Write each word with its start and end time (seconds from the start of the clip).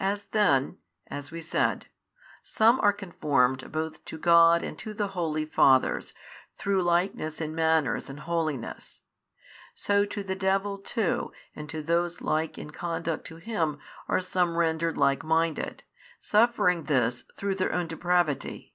As 0.00 0.24
then 0.32 0.78
(as 1.06 1.30
we 1.30 1.40
said) 1.40 1.86
some 2.42 2.80
are 2.80 2.92
conformed 2.92 3.70
both 3.70 4.04
to 4.06 4.18
God 4.18 4.64
and 4.64 4.76
to 4.80 4.92
the 4.92 5.06
holy 5.14 5.44
fathers 5.44 6.12
through 6.52 6.82
likeness 6.82 7.40
in 7.40 7.54
manners 7.54 8.10
and 8.10 8.18
holiness; 8.18 9.02
so 9.72 10.04
to 10.04 10.24
the 10.24 10.34
devil 10.34 10.78
too 10.78 11.30
and 11.54 11.70
to 11.70 11.80
those 11.80 12.20
like 12.20 12.58
in 12.58 12.70
conduct 12.72 13.24
to 13.28 13.36
him 13.36 13.78
are 14.08 14.20
some 14.20 14.56
rendered 14.56 14.98
like 14.98 15.22
minded, 15.22 15.84
suffering 16.18 16.82
this 16.82 17.22
through 17.36 17.54
their 17.54 17.72
own 17.72 17.86
depravity. 17.86 18.74